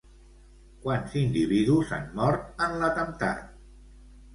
Quants 0.85 1.13
individus 1.21 1.95
han 2.01 2.11
mort 2.19 2.67
en 2.71 2.77
l'atemptat? 2.83 3.59